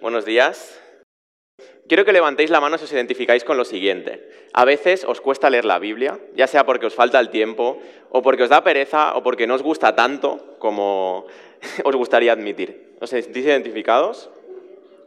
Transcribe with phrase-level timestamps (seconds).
[0.00, 0.78] Buenos días.
[1.88, 4.28] Quiero que levantéis la mano si os identificáis con lo siguiente.
[4.52, 7.80] A veces os cuesta leer la Biblia, ya sea porque os falta el tiempo,
[8.10, 11.24] o porque os da pereza, o porque no os gusta tanto como
[11.84, 12.96] os gustaría admitir.
[13.00, 14.28] ¿Os sentís identificados?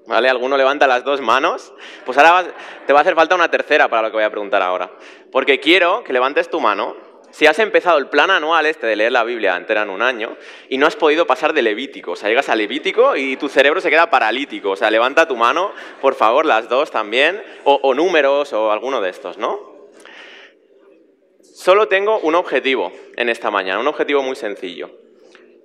[0.08, 0.28] ¿Vale?
[0.28, 1.72] ¿Alguno levanta las dos manos?
[2.04, 2.52] Pues ahora
[2.88, 4.90] te va a hacer falta una tercera para lo que voy a preguntar ahora.
[5.32, 6.96] Porque quiero que levantes tu mano
[7.32, 10.36] si has empezado el plan anual este de leer la Biblia entera en un año
[10.70, 13.82] y no has podido pasar de Levítico, o sea, llegas a Levítico y tu cerebro
[13.82, 15.72] se queda paralítico, o sea, levanta tu mano,
[16.02, 19.60] por favor, las dos también, o, o números o alguno de estos, ¿no?
[21.42, 24.92] Solo tengo un objetivo en esta mañana, un objetivo muy sencillo,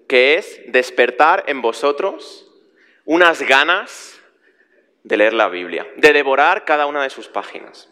[0.09, 2.51] que es despertar en vosotros
[3.05, 4.21] unas ganas
[5.05, 7.89] de leer la Biblia, de devorar cada una de sus páginas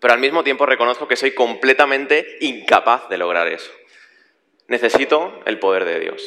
[0.00, 3.70] pero al mismo tiempo reconozco que soy completamente incapaz de lograr eso.
[4.66, 6.22] Necesito el poder de Dios.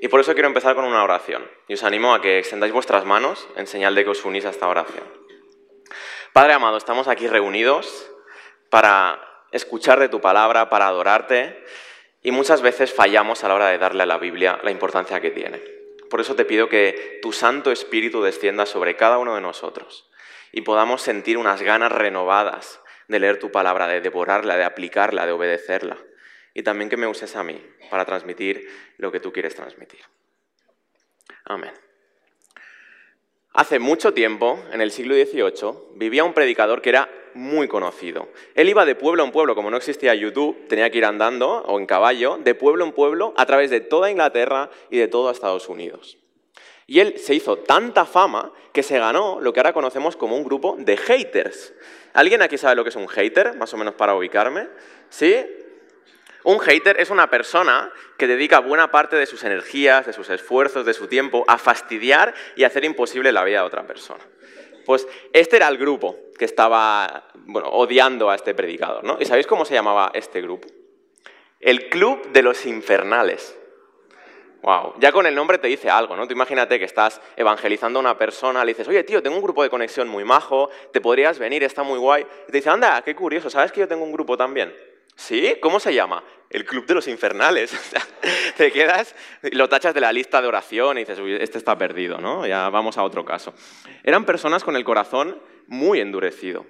[0.00, 1.48] Y por eso quiero empezar con una oración.
[1.68, 4.50] Y os animo a que extendáis vuestras manos en señal de que os unís a
[4.50, 5.04] esta oración.
[6.32, 8.10] Padre amado, estamos aquí reunidos
[8.68, 9.20] para
[9.52, 11.64] escuchar de tu palabra, para adorarte,
[12.22, 15.30] y muchas veces fallamos a la hora de darle a la Biblia la importancia que
[15.30, 15.62] tiene.
[16.10, 20.10] Por eso te pido que tu Santo Espíritu descienda sobre cada uno de nosotros
[20.52, 25.32] y podamos sentir unas ganas renovadas de leer tu palabra, de devorarla, de aplicarla, de
[25.32, 25.96] obedecerla.
[26.54, 28.68] Y también que me uses a mí para transmitir
[28.98, 30.00] lo que tú quieres transmitir.
[31.44, 31.72] Amén.
[33.52, 38.28] Hace mucho tiempo, en el siglo XVIII, vivía un predicador que era muy conocido.
[38.54, 41.78] Él iba de pueblo en pueblo, como no existía YouTube, tenía que ir andando o
[41.78, 45.68] en caballo, de pueblo en pueblo, a través de toda Inglaterra y de todo Estados
[45.70, 46.18] Unidos.
[46.86, 50.44] Y él se hizo tanta fama que se ganó lo que ahora conocemos como un
[50.44, 51.72] grupo de haters.
[52.16, 53.54] ¿Alguien aquí sabe lo que es un hater?
[53.56, 54.68] Más o menos para ubicarme.
[55.10, 55.46] ¿Sí?
[56.44, 60.86] Un hater es una persona que dedica buena parte de sus energías, de sus esfuerzos,
[60.86, 64.24] de su tiempo a fastidiar y hacer imposible la vida de otra persona.
[64.86, 69.04] Pues este era el grupo que estaba bueno, odiando a este predicador.
[69.04, 69.18] ¿no?
[69.20, 70.68] ¿Y sabéis cómo se llamaba este grupo?
[71.60, 73.58] El Club de los Infernales.
[74.66, 76.26] Wow, ya con el nombre te dice algo, ¿no?
[76.26, 79.62] Tú imagínate que estás evangelizando a una persona, le dices, oye, tío, tengo un grupo
[79.62, 82.26] de conexión muy majo, te podrías venir, está muy guay.
[82.48, 84.74] Y te dice, anda, qué curioso, ¿sabes que yo tengo un grupo también?
[85.14, 85.56] ¿Sí?
[85.62, 86.24] ¿Cómo se llama?
[86.50, 87.72] El Club de los Infernales.
[88.56, 89.14] te quedas,
[89.52, 92.44] lo tachas de la lista de oración y dices, uy, este está perdido, ¿no?
[92.44, 93.54] Ya vamos a otro caso.
[94.02, 96.66] Eran personas con el corazón muy endurecido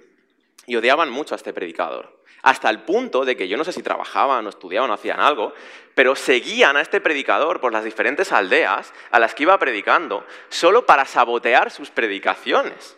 [0.67, 3.83] y odiaban mucho a este predicador hasta el punto de que yo no sé si
[3.83, 5.53] trabajaban o estudiaban o hacían algo,
[5.95, 10.85] pero seguían a este predicador por las diferentes aldeas a las que iba predicando, solo
[10.85, 12.95] para sabotear sus predicaciones.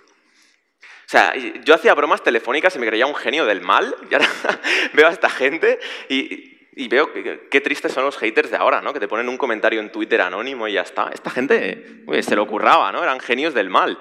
[0.81, 4.29] O sea, yo hacía bromas telefónicas y me creía un genio del mal, y ahora
[4.93, 7.09] veo a esta gente y, veo
[7.49, 8.93] qué tristes son los haters de ahora, ¿no?
[8.93, 11.09] Que te ponen un comentario en Twitter anónimo y ya está.
[11.11, 13.01] Esta gente se lo curraba, ¿no?
[13.01, 13.97] Eran genios del mal.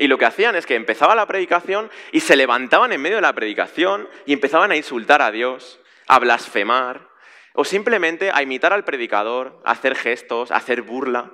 [0.00, 3.22] Y lo que hacían es que empezaba la predicación y se levantaban en medio de
[3.22, 5.78] la predicación y empezaban a insultar a Dios,
[6.08, 7.06] a blasfemar,
[7.52, 11.30] o simplemente a imitar al predicador, a hacer gestos, a hacer burla.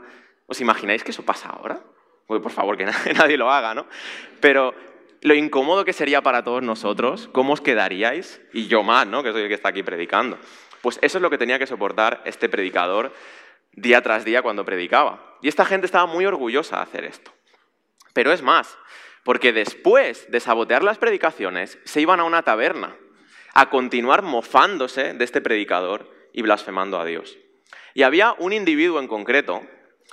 [0.47, 1.79] ¿Os imagináis que eso pasa ahora?
[2.27, 3.87] Pues por favor, que nadie lo haga, ¿no?
[4.41, 4.75] Pero
[5.21, 8.43] lo incómodo que sería para todos nosotros, ¿cómo os quedaríais?
[8.53, 9.23] Y yo más, ¿no?
[9.23, 10.41] Que soy el que está aquí predicando.
[10.83, 13.13] Pues eso es lo que tenía que soportar este predicador
[13.71, 15.37] día tras día cuando predicaba.
[15.41, 17.31] Y esta gente estaba muy orgullosa de hacer esto.
[18.17, 18.79] Pero es más,
[19.25, 22.97] porque después de sabotear las predicaciones, se iban a una taberna
[23.53, 27.37] a continuar mofándose de este predicador y blasfemando a Dios.
[27.93, 29.61] Y había un individuo en concreto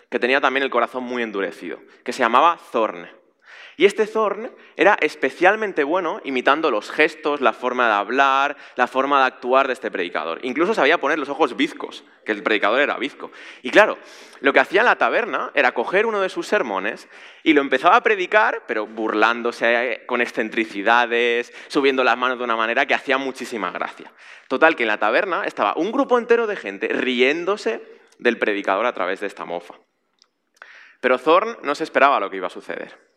[0.10, 3.08] que tenía también el corazón muy endurecido, que se llamaba Zorn.
[3.78, 9.20] Y este Zorn era especialmente bueno imitando los gestos, la forma de hablar, la forma
[9.20, 10.40] de actuar de este predicador.
[10.44, 13.32] Incluso sabía poner los ojos bizcos, que el predicador era bizco.
[13.62, 13.98] Y claro,
[14.42, 17.08] lo que hacía en la taberna era coger uno de sus sermones
[17.44, 22.86] y lo empezaba a predicar, pero burlándose con excentricidades, subiendo las manos de una manera
[22.86, 24.12] que hacía muchísima gracia.
[24.48, 27.82] Total, que en la taberna estaba un grupo entero de gente riéndose
[28.20, 29.76] del predicador a través de esta mofa.
[31.02, 33.13] Pero Zorn no se esperaba lo que iba a suceder.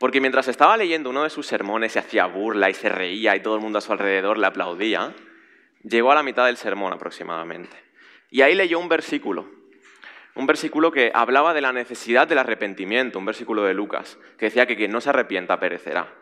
[0.00, 3.42] Porque mientras estaba leyendo uno de sus sermones se hacía burla y se reía y
[3.42, 5.14] todo el mundo a su alrededor le aplaudía,
[5.82, 7.76] llegó a la mitad del sermón aproximadamente.
[8.30, 9.50] Y ahí leyó un versículo,
[10.34, 14.64] un versículo que hablaba de la necesidad del arrepentimiento, un versículo de Lucas, que decía
[14.64, 16.14] que quien no se arrepienta perecerá.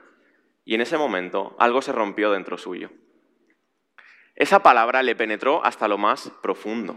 [0.64, 2.90] Y en ese momento algo se rompió dentro suyo.
[4.34, 6.96] Esa palabra le penetró hasta lo más profundo.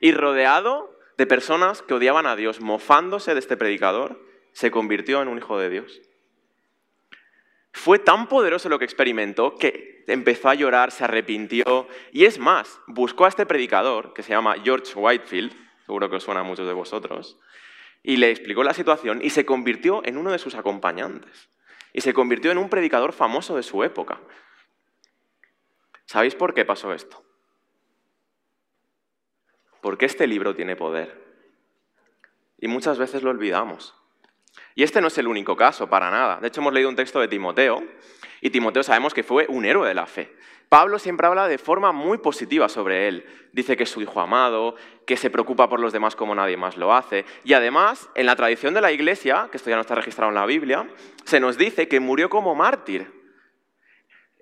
[0.00, 4.27] Y rodeado de personas que odiaban a Dios, mofándose de este predicador,
[4.58, 6.00] se convirtió en un hijo de Dios.
[7.70, 12.80] Fue tan poderoso lo que experimentó que empezó a llorar, se arrepintió y es más,
[12.88, 15.52] buscó a este predicador que se llama George Whitefield,
[15.86, 17.38] seguro que os suena a muchos de vosotros,
[18.02, 21.48] y le explicó la situación y se convirtió en uno de sus acompañantes.
[21.92, 24.18] Y se convirtió en un predicador famoso de su época.
[26.04, 27.22] ¿Sabéis por qué pasó esto?
[29.82, 31.16] Porque este libro tiene poder.
[32.58, 33.94] Y muchas veces lo olvidamos.
[34.78, 36.38] Y este no es el único caso, para nada.
[36.38, 37.82] De hecho, hemos leído un texto de Timoteo,
[38.40, 40.32] y Timoteo sabemos que fue un héroe de la fe.
[40.68, 43.26] Pablo siempre habla de forma muy positiva sobre él.
[43.52, 46.76] Dice que es su hijo amado, que se preocupa por los demás como nadie más
[46.76, 47.24] lo hace.
[47.42, 50.36] Y además, en la tradición de la iglesia, que esto ya no está registrado en
[50.36, 50.86] la Biblia,
[51.24, 53.10] se nos dice que murió como mártir.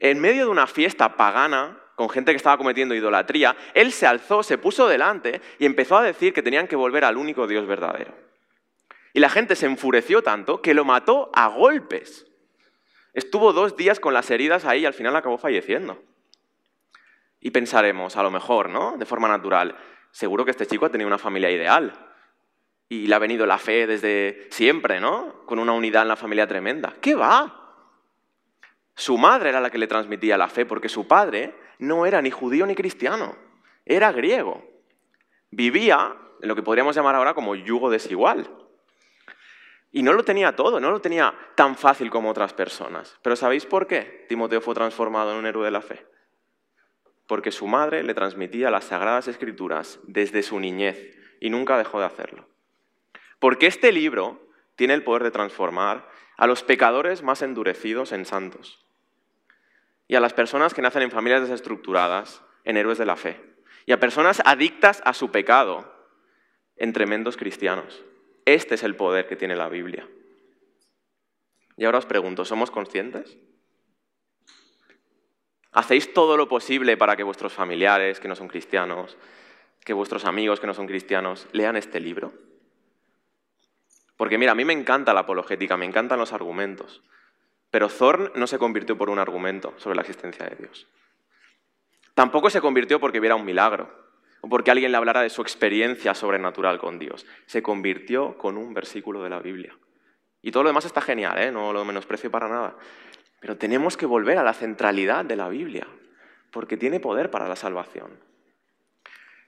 [0.01, 4.43] En medio de una fiesta pagana, con gente que estaba cometiendo idolatría, él se alzó,
[4.43, 8.27] se puso delante y empezó a decir que tenían que volver al único Dios verdadero.
[9.17, 12.27] Y la gente se enfureció tanto que lo mató a golpes.
[13.15, 16.03] Estuvo dos días con las heridas ahí y al final acabó falleciendo.
[17.41, 18.99] Y pensaremos, a lo mejor, ¿no?
[18.99, 19.75] De forma natural,
[20.11, 21.95] seguro que este chico ha tenido una familia ideal.
[22.91, 25.47] Y le ha venido la fe desde siempre, ¿no?
[25.47, 26.93] Con una unidad en la familia tremenda.
[27.01, 27.89] ¿Qué va?
[28.95, 32.31] Su madre era la que le transmitía la fe porque su padre no era ni
[32.31, 33.35] judío ni cristiano,
[33.87, 34.63] era griego.
[35.51, 38.66] Vivía en lo que podríamos llamar ahora como yugo desigual.
[39.97, 43.19] Y no lo tenía todo, no lo tenía tan fácil como otras personas.
[43.23, 46.07] Pero ¿sabéis por qué Timoteo fue transformado en un héroe de la fe?
[47.27, 52.05] Porque su madre le transmitía las sagradas escrituras desde su niñez y nunca dejó de
[52.05, 52.47] hacerlo.
[53.39, 56.07] Porque este libro tiene el poder de transformar
[56.37, 58.85] a los pecadores más endurecidos en santos
[60.09, 63.43] y a las personas que nacen en familias desestructuradas en héroes de la fe
[63.87, 65.91] y a personas adictas a su pecado
[66.77, 68.05] en tremendos cristianos.
[68.47, 70.09] Este es el poder que tiene la Biblia.
[71.77, 73.37] Y ahora os pregunto, ¿somos conscientes?
[75.73, 79.19] ¿Hacéis todo lo posible para que vuestros familiares que no son cristianos,
[79.85, 82.33] que vuestros amigos que no son cristianos, lean este libro?
[84.17, 87.03] Porque mira, a mí me encanta la apologética, me encantan los argumentos,
[87.71, 90.87] pero Zorn no se convirtió por un argumento sobre la existencia de Dios.
[92.15, 94.06] Tampoco se convirtió porque viera un milagro
[94.47, 97.27] o porque alguien le hablara de su experiencia sobrenatural con Dios.
[97.47, 99.77] Se convirtió con un versículo de la Biblia.
[100.41, 101.51] Y todo lo demás está genial, ¿eh?
[101.51, 102.77] no lo menosprecio para nada.
[103.41, 105.89] Pero tenemos que volver a la centralidad de la Biblia,
[106.53, 108.21] porque tiene poder para la salvación.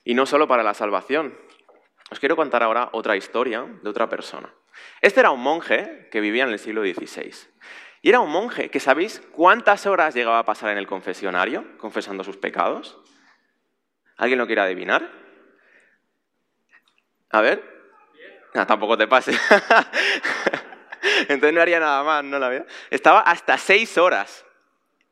[0.02, 1.38] Y no solo para la salvación.
[2.10, 4.52] Os quiero contar ahora otra historia de otra persona.
[5.00, 7.32] Este era un monje que vivía en el siglo XVI.
[8.02, 12.24] Y era un monje que, ¿sabéis cuántas horas llegaba a pasar en el confesionario confesando
[12.24, 12.98] sus pecados?
[14.19, 15.09] ¿Alguien lo quiere adivinar?
[17.31, 17.62] A ver.
[18.53, 19.32] No, tampoco te pase.
[21.29, 22.38] Entonces no haría nada más, ¿no?
[22.38, 22.67] La vida.
[22.91, 24.44] Estaba hasta seis horas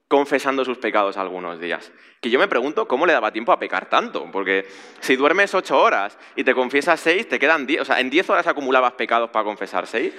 [0.08, 1.93] confesando sus pecados algunos días.
[2.20, 4.67] Que yo me pregunto cómo le daba tiempo a pecar tanto, porque
[5.00, 8.29] si duermes ocho horas y te confiesas seis, te quedan diez, o sea, en diez
[8.29, 10.14] horas acumulabas pecados para confesar seis,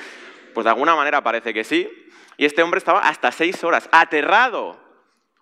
[0.53, 1.89] pues de alguna manera parece que sí.
[2.37, 4.79] Y este hombre estaba hasta seis horas, aterrado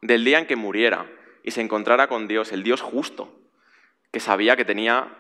[0.02, 1.06] del día en que muriera
[1.46, 3.32] y se encontrara con Dios, el Dios justo,
[4.12, 5.16] que sabía que tenía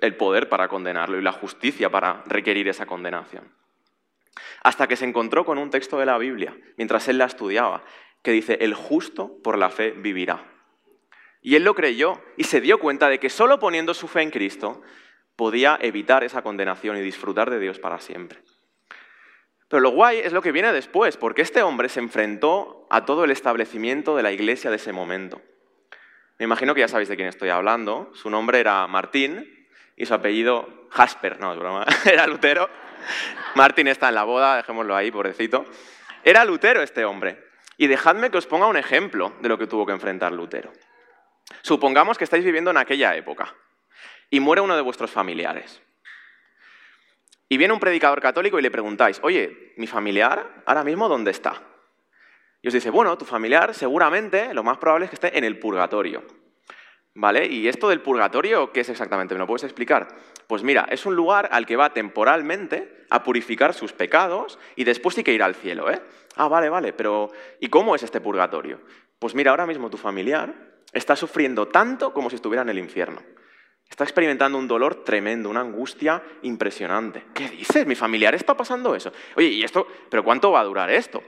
[0.00, 3.54] el poder para condenarlo y la justicia para requerir esa condenación.
[4.64, 7.84] Hasta que se encontró con un texto de la Biblia, mientras él la estudiaba,
[8.22, 10.44] que dice, el justo por la fe vivirá.
[11.40, 14.30] Y él lo creyó y se dio cuenta de que solo poniendo su fe en
[14.30, 14.82] Cristo
[15.36, 18.40] podía evitar esa condenación y disfrutar de Dios para siempre.
[19.68, 23.22] Pero lo guay es lo que viene después, porque este hombre se enfrentó a todo
[23.22, 25.40] el establecimiento de la iglesia de ese momento.
[26.38, 28.10] Me imagino que ya sabéis de quién estoy hablando.
[28.14, 29.66] Su nombre era Martín
[29.96, 31.40] y su apellido Jasper.
[31.40, 31.84] No, es broma.
[32.04, 32.70] Era Lutero.
[33.54, 35.66] Martín está en la boda, dejémoslo ahí, pobrecito.
[36.22, 37.44] Era Lutero este hombre.
[37.76, 40.72] Y dejadme que os ponga un ejemplo de lo que tuvo que enfrentar Lutero.
[41.62, 43.54] Supongamos que estáis viviendo en aquella época
[44.30, 45.82] y muere uno de vuestros familiares.
[47.48, 51.62] Y viene un predicador católico y le preguntáis, oye, ¿mi familiar ahora mismo dónde está?
[52.68, 55.58] Y os dice, bueno, tu familiar seguramente lo más probable es que esté en el
[55.58, 56.22] purgatorio.
[57.14, 57.46] ¿Vale?
[57.46, 59.34] ¿Y esto del purgatorio qué es exactamente?
[59.34, 60.06] ¿Me lo puedes explicar?
[60.46, 65.14] Pues mira, es un lugar al que va temporalmente a purificar sus pecados y después
[65.14, 66.02] sí que ir al cielo, ¿eh?
[66.36, 68.82] Ah, vale, vale, pero ¿y cómo es este purgatorio?
[69.18, 70.54] Pues mira, ahora mismo tu familiar
[70.92, 73.22] está sufriendo tanto como si estuviera en el infierno.
[73.88, 77.24] Está experimentando un dolor tremendo, una angustia impresionante.
[77.32, 77.86] ¿Qué dices?
[77.86, 79.10] ¿Mi familiar está pasando eso?
[79.36, 79.86] Oye, ¿y esto?
[80.10, 81.22] ¿Pero cuánto va a durar esto?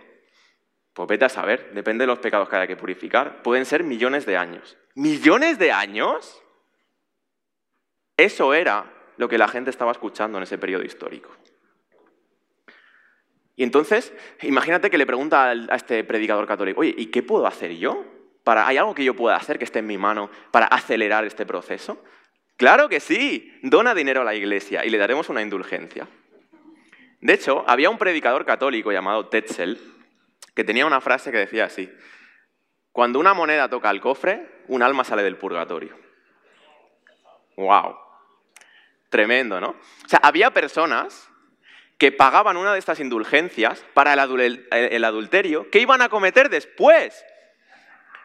[0.94, 3.42] Pues vete a saber, depende de los pecados que haya que purificar.
[3.42, 4.76] Pueden ser millones de años.
[4.94, 6.42] ¿Millones de años?
[8.16, 8.85] Eso era
[9.16, 11.30] lo que la gente estaba escuchando en ese periodo histórico.
[13.56, 17.76] Y entonces, imagínate que le pregunta a este predicador católico, oye, ¿y qué puedo hacer
[17.76, 18.04] yo?
[18.42, 21.44] Para, ¿Hay algo que yo pueda hacer que esté en mi mano para acelerar este
[21.44, 22.02] proceso?
[22.56, 26.09] Claro que sí, dona dinero a la iglesia y le daremos una indulgencia.
[27.20, 29.78] De hecho, había un predicador católico llamado Tetzel
[30.54, 31.92] que tenía una frase que decía así,
[32.92, 35.97] cuando una moneda toca el cofre, un alma sale del purgatorio.
[37.56, 37.97] ¡Wow!
[39.09, 39.70] Tremendo, ¿no?
[39.70, 41.28] O sea, había personas
[41.99, 47.25] que pagaban una de estas indulgencias para el, adulterio que iban a cometer después.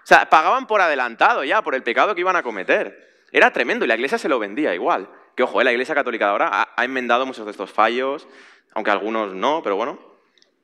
[0.03, 3.25] O sea, pagaban por adelantado ya, por el pecado que iban a cometer.
[3.31, 5.09] Era tremendo y la iglesia se lo vendía igual.
[5.35, 8.27] Que ojo, eh, la iglesia católica ahora ha enmendado muchos de estos fallos,
[8.73, 9.99] aunque algunos no, pero bueno,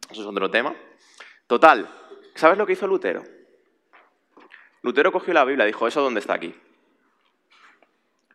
[0.10, 0.74] eso es otro tema.
[1.51, 1.86] Total,
[2.34, 3.25] ¿sabes lo que hizo Lutero?
[4.84, 6.55] Lutero cogió la Biblia y dijo, ¿eso dónde está aquí?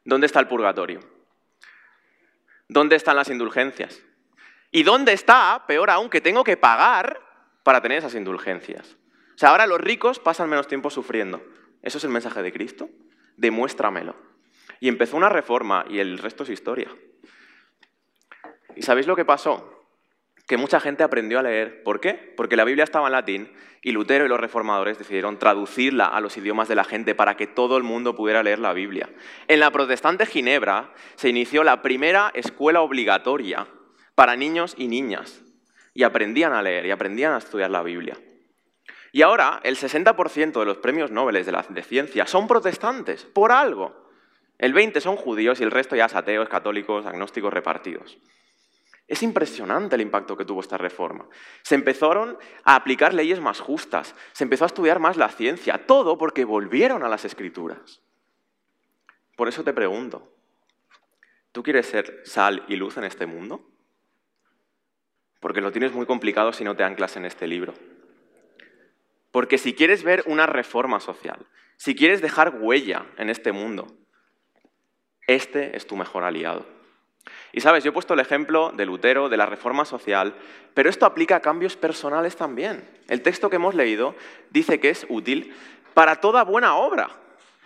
[0.05, 1.01] ¿Dónde está el purgatorio?
[2.69, 4.03] ¿Dónde están las indulgencias?
[4.71, 7.19] ¿Y dónde está, peor aún, que tengo que pagar
[7.63, 8.99] para tener esas indulgencias?
[9.35, 11.43] O sea, ahora los ricos pasan menos tiempo sufriendo.
[11.81, 12.91] ¿Eso es el mensaje de Cristo?
[13.39, 14.15] Demuéstramelo.
[14.79, 16.95] Y empezó una reforma y el resto es historia.
[18.75, 19.76] ¿Y sabéis lo que pasó?
[20.47, 21.83] Que mucha gente aprendió a leer.
[21.83, 22.15] ¿Por qué?
[22.37, 26.37] Porque la Biblia estaba en latín y Lutero y los reformadores decidieron traducirla a los
[26.37, 29.09] idiomas de la gente para que todo el mundo pudiera leer la Biblia.
[29.49, 33.67] En la protestante Ginebra se inició la primera escuela obligatoria
[34.15, 35.43] para niños y niñas.
[35.95, 38.17] Y aprendían a leer y aprendían a estudiar la Biblia.
[39.13, 44.11] Y ahora el 60% de los premios Nobel de, la, ciencia son protestantes, por algo.
[44.59, 48.19] El 20% son judíos y el resto ya es ateos, católicos, agnósticos repartidos.
[49.09, 51.27] Es impresionante el impacto que tuvo esta reforma.
[51.63, 56.19] Se empezaron a aplicar leyes más justas, se empezó a estudiar más la ciencia, todo
[56.19, 58.03] porque volvieron a las escrituras.
[59.37, 60.33] Por eso te pregunto,
[61.53, 63.65] ¿tú quieres ser sal y luz en este mundo?
[65.47, 67.73] porque lo tienes muy complicado si no te anclas en este libro.
[69.31, 71.47] Porque si quieres ver una reforma social,
[71.77, 73.87] si quieres dejar huella en este mundo,
[75.29, 76.67] este es tu mejor aliado.
[77.53, 80.35] Y sabes, yo he puesto el ejemplo de Lutero, de la reforma social,
[80.75, 82.89] pero esto aplica a cambios personales también.
[83.09, 84.15] El texto que hemos leído
[84.51, 85.55] dice que es útil
[85.95, 87.09] para toda buena obra.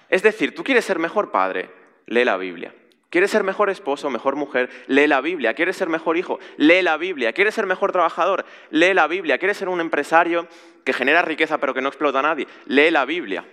[0.08, 1.70] Es decir, tú quieres ser mejor padre,
[2.06, 2.72] lee la Biblia.
[3.10, 4.70] ¿Quieres ser mejor esposo, mejor mujer?
[4.86, 5.54] Lee la Biblia.
[5.54, 6.38] ¿Quieres ser mejor hijo?
[6.56, 7.32] Lee la Biblia.
[7.32, 8.44] ¿Quieres ser mejor trabajador?
[8.70, 9.36] Lee la Biblia.
[9.38, 10.46] ¿Quieres ser un empresario
[10.84, 12.46] que genera riqueza pero que no explota a nadie?
[12.66, 13.44] Lee la Biblia.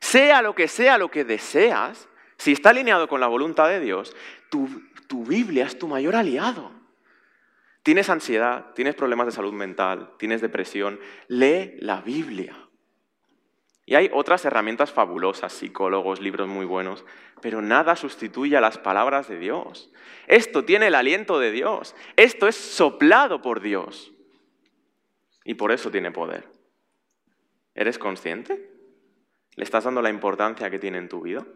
[0.00, 4.16] Sea lo que sea lo que deseas, si está alineado con la voluntad de Dios,
[4.50, 4.68] tu,
[5.14, 6.72] tu Biblia es tu mayor aliado.
[7.84, 12.56] Tienes ansiedad, tienes problemas de salud mental, tienes depresión, lee la Biblia.
[13.86, 17.04] Y hay otras herramientas fabulosas, psicólogos, libros muy buenos,
[17.40, 19.92] pero nada sustituye a las palabras de Dios.
[20.26, 21.94] Esto tiene el aliento de Dios.
[22.16, 24.12] Esto es soplado por Dios.
[25.44, 26.48] Y por eso tiene poder.
[27.76, 28.68] ¿Eres consciente?
[29.54, 31.46] ¿Le estás dando la importancia que tiene en tu vida?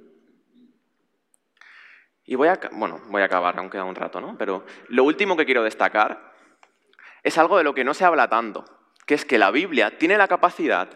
[2.29, 4.37] Y voy a, bueno, voy a acabar, aún queda un rato, ¿no?
[4.37, 6.35] Pero lo último que quiero destacar
[7.23, 8.67] es algo de lo que no se habla tanto,
[9.07, 10.91] que es que la Biblia tiene la capacidad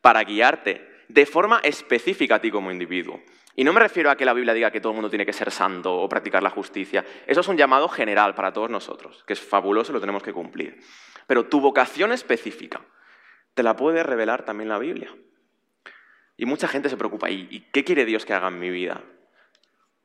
[0.00, 3.20] para guiarte de forma específica a ti como individuo.
[3.54, 5.34] Y no me refiero a que la Biblia diga que todo el mundo tiene que
[5.34, 7.04] ser santo o practicar la justicia.
[7.26, 10.32] Eso es un llamado general para todos nosotros, que es fabuloso y lo tenemos que
[10.32, 10.80] cumplir.
[11.26, 12.80] Pero tu vocación específica
[13.52, 15.14] te la puede revelar también la Biblia.
[16.38, 19.04] Y mucha gente se preocupa, ¿y qué quiere Dios que haga en mi vida?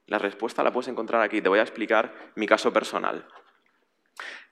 [0.07, 1.41] La respuesta la puedes encontrar aquí.
[1.41, 3.27] Te voy a explicar mi caso personal.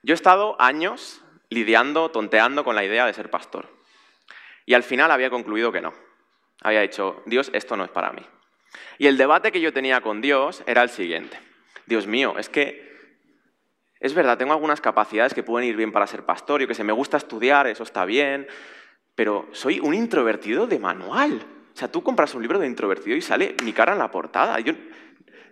[0.02, 3.68] Yo he estado años lidiando, tonteando con la idea de ser pastor.
[4.66, 5.94] Y al final había concluido que no.
[6.60, 8.26] Había dicho, Dios, esto no es para mí.
[8.98, 11.38] Y el debate que yo tenía con Dios era el siguiente.
[11.86, 12.84] Dios mío, es que
[14.00, 16.84] es verdad, tengo algunas capacidades que pueden ir bien para ser pastor, yo que sé,
[16.84, 18.46] me gusta estudiar, eso está bien,
[19.14, 21.40] pero soy un introvertido de manual.
[21.72, 24.60] O sea, tú compras un libro de introvertido y sale mi cara en la portada.
[24.60, 24.74] Yo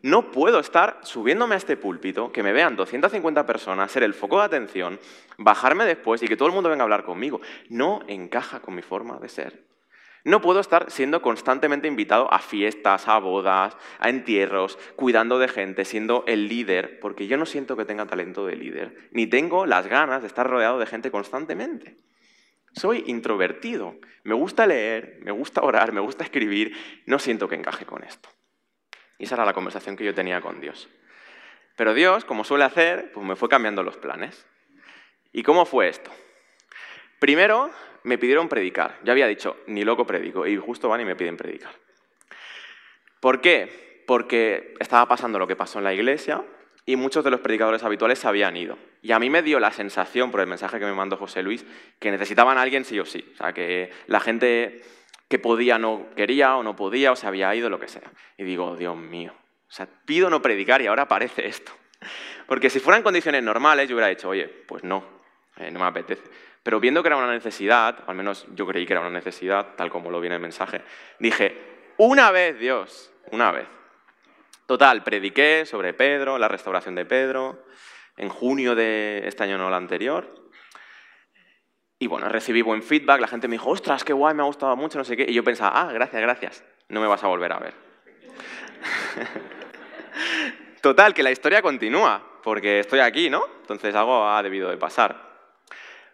[0.02, 4.38] no puedo estar subiéndome a este púlpito, que me vean 250 personas, ser el foco
[4.38, 4.98] de atención,
[5.38, 7.40] bajarme después y que todo el mundo venga a hablar conmigo.
[7.68, 9.64] No encaja con mi forma de ser.
[10.24, 15.84] No puedo estar siendo constantemente invitado a fiestas, a bodas, a entierros, cuidando de gente,
[15.84, 19.88] siendo el líder, porque yo no siento que tenga talento de líder, ni tengo las
[19.88, 21.96] ganas de estar rodeado de gente constantemente.
[22.72, 27.84] Soy introvertido, me gusta leer, me gusta orar, me gusta escribir, no siento que encaje
[27.84, 28.28] con esto.
[29.22, 30.88] Y esa era la conversación que yo tenía con Dios.
[31.76, 34.44] Pero Dios, como suele hacer, pues me fue cambiando los planes.
[35.32, 36.10] ¿Y cómo fue esto?
[37.20, 37.70] Primero
[38.02, 38.98] me pidieron predicar.
[39.04, 41.70] Yo había dicho, ni loco predico, y justo van y me piden predicar.
[43.20, 44.02] ¿Por qué?
[44.08, 46.42] Porque estaba pasando lo que pasó en la iglesia
[46.84, 48.76] y muchos de los predicadores habituales se habían ido.
[49.02, 51.64] Y a mí me dio la sensación, por el mensaje que me mandó José Luis,
[52.00, 53.24] que necesitaban a alguien sí o sí.
[53.34, 54.82] O sea, que la gente
[55.32, 58.12] que podía no quería o no podía o se había ido, lo que sea.
[58.36, 61.72] Y digo, Dios mío, o sea, pido no predicar y ahora aparece esto.
[62.46, 65.02] Porque si fueran condiciones normales, yo hubiera dicho, oye, pues no,
[65.56, 66.22] eh, no me apetece.
[66.62, 69.88] Pero viendo que era una necesidad, al menos yo creí que era una necesidad, tal
[69.88, 70.82] como lo viene el mensaje,
[71.18, 71.56] dije,
[71.96, 73.66] una vez, Dios, una vez.
[74.66, 77.64] Total, prediqué sobre Pedro, la restauración de Pedro,
[78.18, 80.41] en junio de este año, no el anterior.
[82.02, 84.74] Y bueno, recibí buen feedback, la gente me dijo, ostras, qué guay, me ha gustado
[84.74, 85.24] mucho, no sé qué.
[85.28, 87.74] Y yo pensaba, ah, gracias, gracias, no me vas a volver a ver.
[90.82, 93.44] Total, que la historia continúa, porque estoy aquí, ¿no?
[93.60, 95.30] Entonces algo ha debido de pasar.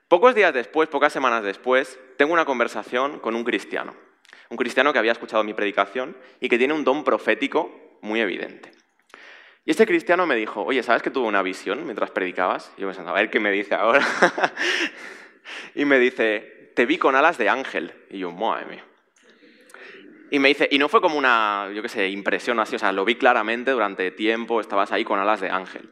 [0.09, 3.95] Pocos días después, pocas semanas después, tengo una conversación con un cristiano.
[4.51, 8.73] Un cristiano que había escuchado mi predicación y que tiene un don profético muy evidente.
[9.65, 12.75] Y este cristiano me dijo, oye, ¿sabes que tuve una visión mientras predicabas?
[12.77, 14.07] Y yo pensando, a ver qué me dice ahora.
[15.75, 17.93] y me dice, te vi con alas de ángel.
[18.11, 18.85] Y yo, madre mía.
[20.31, 22.93] Y me dice, y no fue como una, yo qué sé, impresión así, o sea,
[22.93, 25.91] lo vi claramente durante tiempo, estabas ahí con alas de ángel.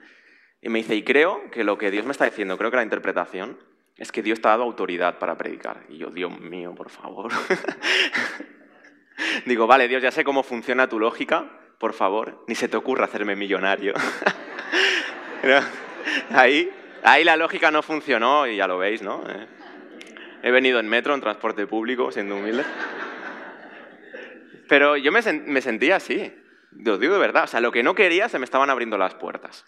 [0.61, 2.83] Y me dice, y creo que lo que Dios me está diciendo, creo que la
[2.83, 3.59] interpretación
[3.97, 5.85] es que Dios te ha dado autoridad para predicar.
[5.89, 7.33] Y yo, Dios mío, por favor.
[9.47, 13.07] Digo, vale, Dios, ya sé cómo funciona tu lógica, por favor, ni se te ocurra
[13.07, 13.95] hacerme millonario.
[16.31, 16.71] ahí,
[17.07, 19.23] ahí la lógica no funcionó y ya lo veis, ¿no?
[19.29, 19.47] Eh,
[20.43, 22.65] he venido en metro, en transporte público, siendo humilde.
[24.69, 26.33] Pero yo me, sentía así,
[26.73, 29.15] lo digo de verdad, o sea, lo que no quería se me estaban abriendo las
[29.15, 29.65] puertas.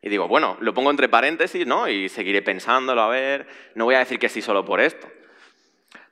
[0.00, 1.86] Y digo, bueno, lo pongo entre paréntesis, ¿no?
[1.88, 5.08] Y seguiré pensándolo, a ver, no voy a decir que sí solo por esto.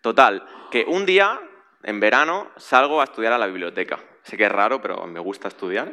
[0.02, 1.40] Total, que un día,
[1.82, 3.98] en verano, salgo a estudiar a la biblioteca.
[4.22, 5.92] Sé que es raro, pero me gusta estudiar.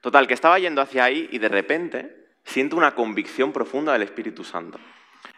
[0.00, 4.44] Total, que estaba yendo hacia ahí y de repente siento una convicción profunda del Espíritu
[4.44, 4.78] Santo.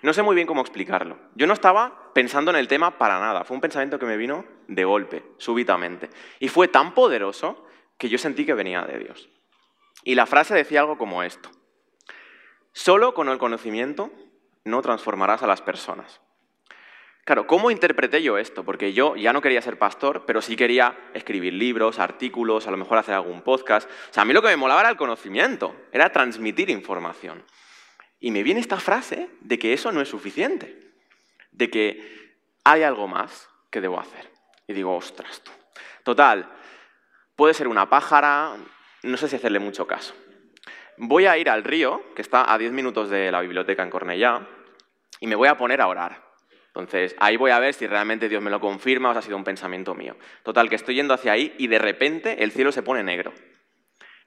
[0.03, 1.19] No sé muy bien cómo explicarlo.
[1.35, 3.45] Yo no estaba pensando en el tema para nada.
[3.45, 6.11] Fue un pensamiento que me vino de golpe, súbitamente.
[6.39, 9.29] Y fue tan poderoso que yo sentí que venía de Dios.
[10.05, 11.51] Y la frase decía algo como esto.
[12.73, 14.13] Solo con el conocimiento
[14.65, 16.21] no transformarás a las personas.
[17.29, 18.65] Claro, ¿cómo interpreté yo esto?
[18.65, 22.79] Porque yo ya no quería ser pastor, pero sí quería escribir libros, artículos, a lo
[22.79, 23.87] mejor hacer algún podcast.
[23.87, 27.45] O sea, a mí lo que me molaba era el conocimiento, era transmitir información.
[28.19, 30.95] Y me viene esta frase de que eso no es suficiente,
[31.51, 34.31] de que hay algo más que debo hacer.
[34.67, 35.51] Y digo, ostras, tú.
[36.05, 36.51] Total,
[37.37, 38.57] puede ser una pájara,
[39.03, 40.15] no sé si hacerle mucho caso.
[40.97, 44.49] Voy a ir al río, que está a 10 minutos de la biblioteca en Cornellá,
[45.21, 46.28] y me voy a poner a orar.
[46.69, 49.37] Entonces, ahí voy a ver si realmente Dios me lo confirma o si ha sido
[49.37, 50.17] un pensamiento mío.
[50.43, 53.33] Total, que estoy yendo hacia ahí y de repente el cielo se pone negro.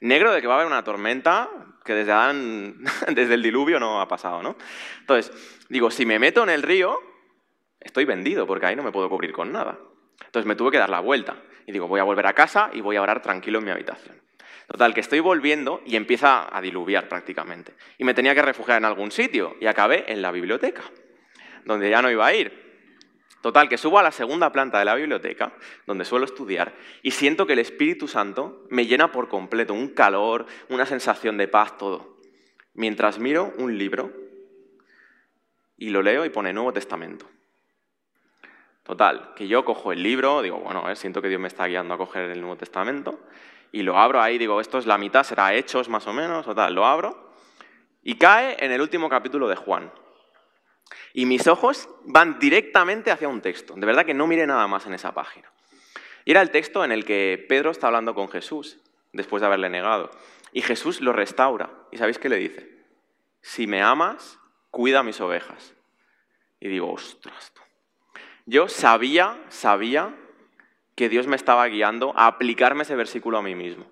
[0.00, 1.48] Negro de que va a haber una tormenta
[1.84, 2.12] que desde,
[3.14, 4.56] desde el diluvio no ha pasado, ¿no?
[5.00, 5.32] Entonces,
[5.68, 6.98] digo, si me meto en el río,
[7.80, 9.78] estoy vendido, porque ahí no me puedo cubrir con nada.
[10.24, 11.36] Entonces me tuve que dar la vuelta.
[11.66, 14.20] Y digo, voy a volver a casa y voy a orar tranquilo en mi habitación.
[14.66, 17.74] Total, que estoy volviendo y empieza a diluviar prácticamente.
[17.98, 20.82] Y me tenía que refugiar en algún sitio y acabé en la biblioteca,
[21.64, 22.62] donde ya no iba a ir.
[23.42, 25.52] Total, que subo a la segunda planta de la biblioteca,
[25.84, 30.46] donde suelo estudiar, y siento que el Espíritu Santo me llena por completo, un calor,
[30.68, 32.18] una sensación de paz, todo.
[32.74, 34.12] Mientras miro un libro
[35.76, 37.26] y lo leo y pone Nuevo Testamento.
[38.84, 41.94] Total, que yo cojo el libro, digo, bueno, eh, siento que Dios me está guiando
[41.94, 43.20] a coger el Nuevo Testamento,
[43.72, 46.74] y lo abro ahí, digo, esto es la mitad, será Hechos más o menos, total,
[46.74, 47.32] lo abro,
[48.02, 49.90] y cae en el último capítulo de Juan.
[51.12, 53.74] Y mis ojos van directamente hacia un texto.
[53.74, 55.50] De verdad que no mire nada más en esa página.
[56.24, 58.78] Y era el texto en el que Pedro está hablando con Jesús,
[59.12, 60.10] después de haberle negado.
[60.52, 61.70] Y Jesús lo restaura.
[61.90, 62.70] ¿Y sabéis qué le dice?
[63.40, 64.38] Si me amas,
[64.70, 65.74] cuida mis ovejas.
[66.60, 67.52] Y digo, ostras.
[68.46, 70.16] Yo sabía, sabía
[70.94, 73.90] que Dios me estaba guiando a aplicarme ese versículo a mí mismo,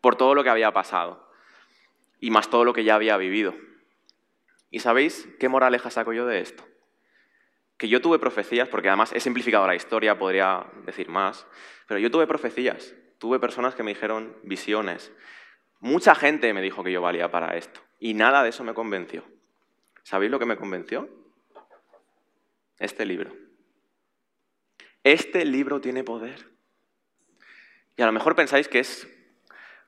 [0.00, 1.28] por todo lo que había pasado
[2.18, 3.54] y más todo lo que ya había vivido.
[4.70, 6.64] ¿Y sabéis qué moraleja saco yo de esto?
[7.76, 11.46] Que yo tuve profecías, porque además he simplificado la historia, podría decir más,
[11.88, 15.12] pero yo tuve profecías, tuve personas que me dijeron visiones.
[15.80, 19.24] Mucha gente me dijo que yo valía para esto y nada de eso me convenció.
[20.02, 21.08] ¿Sabéis lo que me convenció?
[22.78, 23.32] Este libro.
[25.02, 26.48] Este libro tiene poder.
[27.96, 29.08] Y a lo mejor pensáis que es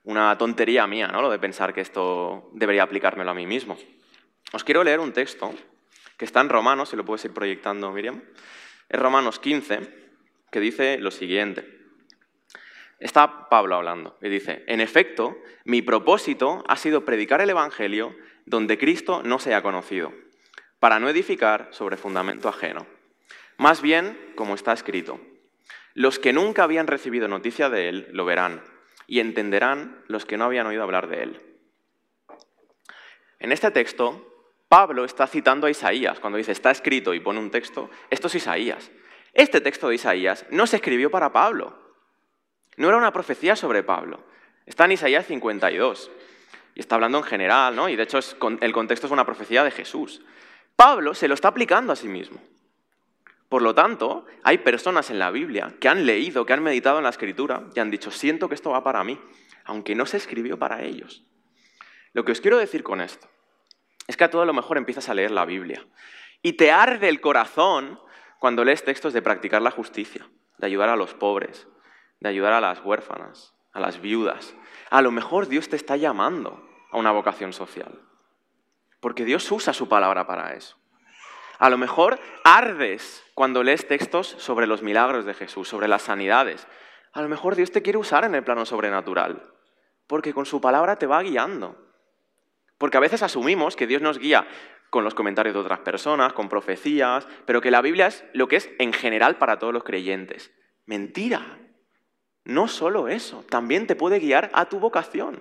[0.04, 1.22] una tontería mía, ¿no?
[1.22, 3.78] Lo de pensar que esto debería aplicármelo a mí mismo.
[4.52, 5.54] Os quiero leer un texto
[6.18, 8.22] que está en Romanos, si lo puedes ir proyectando, Miriam.
[8.88, 9.80] Es Romanos 15,
[10.50, 11.80] que dice lo siguiente.
[12.98, 18.78] Está Pablo hablando y dice, en efecto, mi propósito ha sido predicar el Evangelio donde
[18.78, 20.12] Cristo no se ha conocido,
[20.78, 22.86] para no edificar sobre fundamento ajeno.
[23.56, 25.20] Más bien, como está escrito,
[25.94, 28.62] los que nunca habían recibido noticia de Él lo verán
[29.06, 31.40] y entenderán los que no habían oído hablar de Él.
[33.38, 34.31] En este texto,
[34.72, 36.18] Pablo está citando a Isaías.
[36.18, 38.90] Cuando dice está escrito y pone un texto, esto es Isaías.
[39.34, 41.76] Este texto de Isaías no se escribió para Pablo.
[42.78, 44.24] No era una profecía sobre Pablo.
[44.64, 46.10] Está en Isaías 52.
[46.74, 47.90] Y está hablando en general, ¿no?
[47.90, 48.18] Y de hecho
[48.62, 50.22] el contexto es una profecía de Jesús.
[50.74, 52.40] Pablo se lo está aplicando a sí mismo.
[53.50, 57.04] Por lo tanto, hay personas en la Biblia que han leído, que han meditado en
[57.04, 59.20] la escritura y han dicho, siento que esto va para mí,
[59.66, 61.24] aunque no se escribió para ellos.
[62.14, 63.28] Lo que os quiero decir con esto
[64.06, 65.86] es que a todo lo mejor empiezas a leer la Biblia
[66.42, 68.00] y te arde el corazón
[68.38, 71.68] cuando lees textos de practicar la justicia, de ayudar a los pobres,
[72.20, 74.54] de ayudar a las huérfanas, a las viudas.
[74.90, 78.00] A lo mejor Dios te está llamando a una vocación social,
[79.00, 80.76] porque Dios usa su palabra para eso.
[81.58, 86.66] A lo mejor ardes cuando lees textos sobre los milagros de Jesús, sobre las sanidades.
[87.12, 89.48] A lo mejor Dios te quiere usar en el plano sobrenatural,
[90.08, 91.91] porque con su palabra te va guiando.
[92.82, 94.44] Porque a veces asumimos que Dios nos guía
[94.90, 98.56] con los comentarios de otras personas, con profecías, pero que la Biblia es lo que
[98.56, 100.50] es en general para todos los creyentes.
[100.86, 101.60] Mentira.
[102.44, 105.40] No solo eso, también te puede guiar a tu vocación.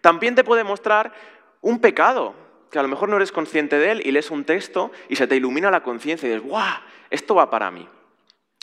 [0.00, 1.12] También te puede mostrar
[1.60, 2.34] un pecado,
[2.70, 5.26] que a lo mejor no eres consciente de él y lees un texto y se
[5.26, 6.80] te ilumina la conciencia y dices, ¡guau!
[7.10, 7.86] Esto va para mí.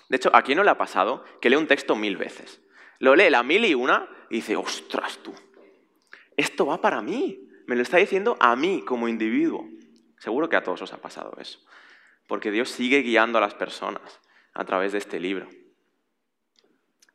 [0.10, 2.62] De hecho, ¿a quién no le ha pasado que lee un texto mil veces?
[2.98, 5.36] Lo lee la mil y una y dice, ¡ostras tú!
[6.36, 7.47] Esto va para mí.
[7.68, 9.68] Me lo está diciendo a mí como individuo.
[10.20, 11.60] Seguro que a todos os ha pasado eso.
[12.26, 14.22] Porque Dios sigue guiando a las personas
[14.54, 15.50] a través de este libro.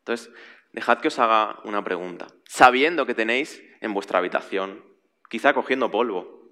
[0.00, 0.30] Entonces,
[0.72, 2.26] dejad que os haga una pregunta.
[2.44, 4.84] Sabiendo que tenéis en vuestra habitación,
[5.30, 6.50] quizá cogiendo polvo,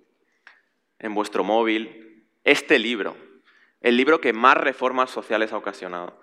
[0.98, 3.18] en vuestro móvil, este libro,
[3.82, 6.18] el libro que más reformas sociales ha ocasionado,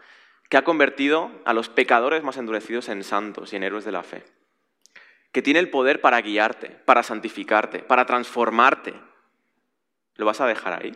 [0.50, 4.02] que ha convertido a los pecadores más endurecidos en santos y en héroes de la
[4.02, 4.37] fe
[5.32, 8.94] que tiene el poder para guiarte, para santificarte, para transformarte,
[10.16, 10.94] ¿lo vas a dejar ahí?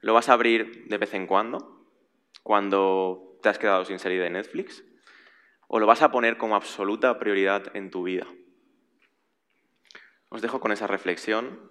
[0.00, 1.86] ¿Lo vas a abrir de vez en cuando?
[2.42, 4.84] Cuando te has quedado sin serie de Netflix?
[5.66, 8.26] ¿O lo vas a poner como absoluta prioridad en tu vida?
[10.28, 11.70] Os dejo con esa reflexión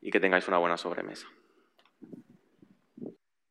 [0.00, 1.28] y que tengáis una buena sobremesa.